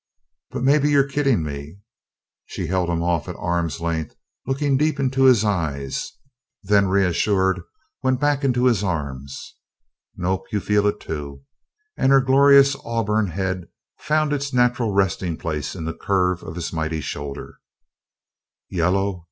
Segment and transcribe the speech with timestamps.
[0.49, 1.77] but maybe you're kidding me?"
[2.47, 4.15] she held him off at arm's length,
[4.47, 6.13] looking deep into his eyes:
[6.63, 7.61] then, reassured,
[8.01, 9.57] went back into his arms.
[10.15, 11.43] "Nope, you feel it, too,"
[11.97, 13.67] and her glorious auburn head
[13.99, 17.59] found its natural resting place in the curve of his mighty shoulder.
[18.71, 19.19] "Yellow!...